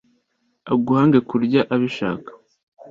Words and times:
aguhange 0.73 1.19
kurya 1.29 1.61
abishaka 1.73 2.31